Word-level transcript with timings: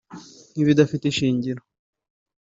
nk'ibidafite 0.51 1.03
ishingiro 1.07 1.61